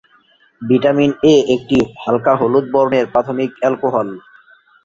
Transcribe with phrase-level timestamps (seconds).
[0.61, 4.09] Vitamin A একটি হালকা হলুদ বর্ণের প্রাথমিক অ্যালকোহল।